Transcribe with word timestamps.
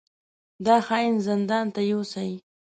دا 0.65 0.77
خاين 0.87 1.15
زندان 1.27 1.65
ته 1.75 1.81
يوسئ! 1.91 2.31